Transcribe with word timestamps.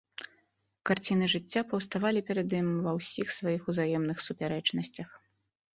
Карціны 0.89 1.25
жыцця 1.33 1.61
паўставалі 1.73 2.25
перад 2.31 2.49
ім 2.61 2.73
ва 2.87 2.91
ўсіх 2.99 3.27
сваіх 3.37 3.61
узаемных 3.75 4.17
супярэчнасцях. 4.31 5.09